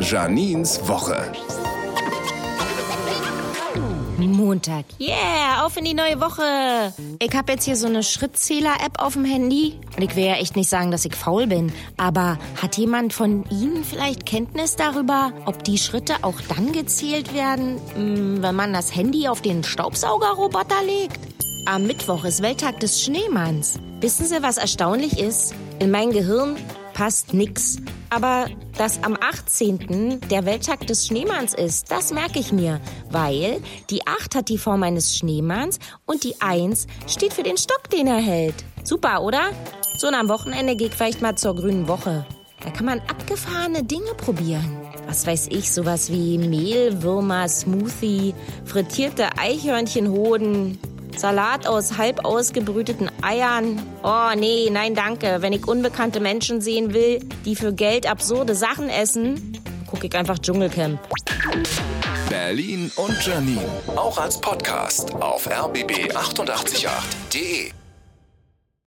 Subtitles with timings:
[0.00, 1.32] Janins Woche.
[4.44, 4.84] Montag.
[5.00, 6.92] Yeah, auf in die neue Woche.
[7.18, 9.80] Ich habe jetzt hier so eine Schrittzähler-App auf dem Handy.
[9.96, 11.72] Und ich will ja echt nicht sagen, dass ich faul bin.
[11.96, 17.80] Aber hat jemand von Ihnen vielleicht Kenntnis darüber, ob die Schritte auch dann gezählt werden,
[17.94, 21.18] hm, wenn man das Handy auf den Staubsaugerroboter legt?
[21.66, 23.78] Am Mittwoch ist Welttag des Schneemanns.
[24.00, 25.54] Wissen Sie, was erstaunlich ist?
[25.78, 26.56] In mein Gehirn
[26.94, 27.76] passt nix.
[28.08, 28.46] Aber
[28.78, 30.20] dass am 18.
[30.30, 32.80] der Welttag des Schneemanns ist, das merke ich mir,
[33.10, 37.90] weil die 8 hat die Form eines Schneemanns und die 1 steht für den Stock,
[37.90, 38.54] den er hält.
[38.84, 39.50] Super, oder?
[39.98, 42.24] So, und am Wochenende ich vielleicht mal zur grünen Woche.
[42.62, 44.78] Da kann man abgefahrene Dinge probieren.
[45.06, 50.78] Was weiß ich, sowas wie Mehlwürmer, Smoothie, frittierte Eichhörnchenhoden,
[51.18, 53.82] Salat aus halb ausgebrüteten Eiern.
[54.02, 55.38] Oh nee, nein danke.
[55.40, 60.38] Wenn ich unbekannte Menschen sehen will, die für Geld absurde Sachen essen, gucke ich einfach
[60.38, 61.00] Dschungelcamp.
[62.28, 63.64] Berlin und Janine.
[63.96, 67.72] Auch als Podcast auf rbb888.de.